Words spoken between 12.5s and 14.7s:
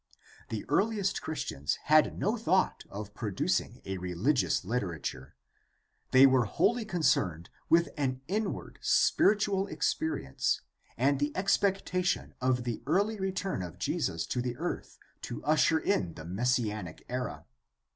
the early return of Jesus to the